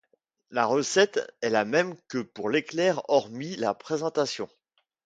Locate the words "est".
1.41-1.51